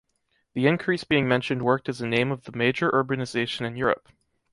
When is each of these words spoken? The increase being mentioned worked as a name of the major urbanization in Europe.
The 0.55 0.65
increase 0.65 1.03
being 1.03 1.27
mentioned 1.27 1.61
worked 1.61 1.87
as 1.87 2.01
a 2.01 2.07
name 2.07 2.31
of 2.31 2.45
the 2.45 2.57
major 2.57 2.89
urbanization 2.89 3.67
in 3.67 3.77
Europe. 3.77 4.09